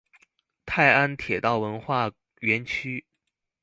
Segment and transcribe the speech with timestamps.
[0.65, 2.09] 泰安鐵道文化
[2.39, 3.05] 園區